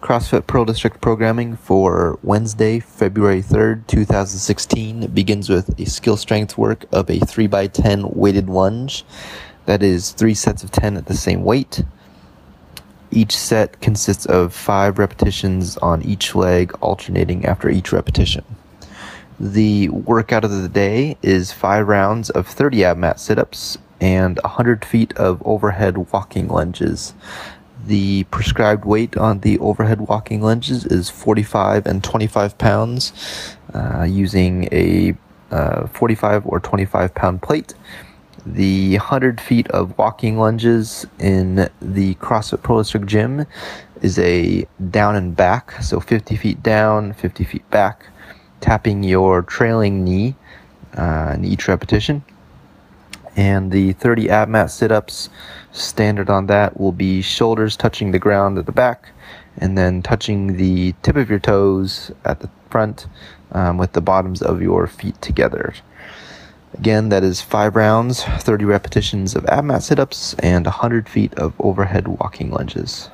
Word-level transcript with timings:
CrossFit 0.00 0.46
Pearl 0.46 0.64
District 0.64 1.00
programming 1.00 1.56
for 1.56 2.18
Wednesday, 2.22 2.78
February 2.78 3.42
3rd, 3.42 3.86
2016 3.86 5.08
begins 5.08 5.48
with 5.48 5.78
a 5.80 5.86
skill 5.86 6.16
strength 6.16 6.58
work 6.58 6.84
of 6.92 7.08
a 7.08 7.18
3x10 7.18 8.14
weighted 8.14 8.48
lunge. 8.48 9.04
That 9.64 9.82
is 9.82 10.12
three 10.12 10.34
sets 10.34 10.62
of 10.62 10.70
10 10.70 10.96
at 10.96 11.06
the 11.06 11.16
same 11.16 11.42
weight. 11.42 11.82
Each 13.10 13.36
set 13.36 13.80
consists 13.80 14.26
of 14.26 14.52
five 14.52 14.98
repetitions 14.98 15.76
on 15.78 16.02
each 16.02 16.34
leg, 16.34 16.72
alternating 16.80 17.46
after 17.46 17.68
each 17.68 17.90
repetition. 17.90 18.44
The 19.40 19.88
workout 19.88 20.44
of 20.44 20.50
the 20.50 20.68
day 20.68 21.16
is 21.22 21.52
five 21.52 21.88
rounds 21.88 22.30
of 22.30 22.46
30 22.46 22.84
ab 22.84 22.98
mat 22.98 23.18
sit 23.18 23.38
ups 23.38 23.78
and 24.00 24.38
100 24.44 24.84
feet 24.84 25.16
of 25.16 25.42
overhead 25.44 26.12
walking 26.12 26.48
lunges. 26.48 27.14
The 27.86 28.24
prescribed 28.24 28.84
weight 28.84 29.16
on 29.16 29.40
the 29.40 29.60
overhead 29.60 30.00
walking 30.00 30.42
lunges 30.42 30.84
is 30.84 31.08
45 31.08 31.86
and 31.86 32.02
25 32.02 32.58
pounds 32.58 33.12
uh, 33.72 34.02
using 34.02 34.68
a 34.72 35.14
uh, 35.52 35.86
45 35.86 36.46
or 36.46 36.58
25 36.58 37.14
pound 37.14 37.42
plate. 37.42 37.74
The 38.44 38.96
100 38.96 39.40
feet 39.40 39.68
of 39.68 39.96
walking 39.96 40.36
lunges 40.36 41.06
in 41.20 41.68
the 41.80 42.14
CrossFit 42.16 42.64
Pro 42.64 42.82
Gym 42.82 43.46
is 44.02 44.18
a 44.18 44.66
down 44.90 45.14
and 45.14 45.36
back, 45.36 45.80
so 45.80 46.00
50 46.00 46.34
feet 46.34 46.64
down, 46.64 47.12
50 47.12 47.44
feet 47.44 47.70
back, 47.70 48.06
tapping 48.60 49.04
your 49.04 49.42
trailing 49.42 50.02
knee 50.02 50.34
uh, 50.96 51.32
in 51.34 51.44
each 51.44 51.68
repetition 51.68 52.24
and 53.36 53.70
the 53.70 53.92
30 53.92 54.30
ab 54.30 54.48
mat 54.48 54.70
sit 54.70 54.90
ups 54.90 55.28
standard 55.72 56.30
on 56.30 56.46
that 56.46 56.80
will 56.80 56.92
be 56.92 57.20
shoulders 57.22 57.76
touching 57.76 58.10
the 58.10 58.18
ground 58.18 58.58
at 58.58 58.66
the 58.66 58.72
back 58.72 59.10
and 59.58 59.76
then 59.76 60.02
touching 60.02 60.56
the 60.56 60.92
tip 61.02 61.16
of 61.16 61.30
your 61.30 61.38
toes 61.38 62.10
at 62.24 62.40
the 62.40 62.50
front 62.70 63.06
um, 63.52 63.78
with 63.78 63.92
the 63.92 64.00
bottoms 64.00 64.42
of 64.42 64.60
your 64.60 64.86
feet 64.86 65.20
together. 65.22 65.74
Again, 66.74 67.08
that 67.08 67.24
is 67.24 67.40
five 67.40 67.74
rounds, 67.74 68.22
30 68.22 68.64
repetitions 68.64 69.34
of 69.34 69.46
ab 69.46 69.64
mat 69.64 69.82
sit 69.82 69.98
ups, 69.98 70.34
and 70.40 70.66
100 70.66 71.08
feet 71.08 71.32
of 71.34 71.54
overhead 71.58 72.08
walking 72.08 72.50
lunges. 72.50 73.08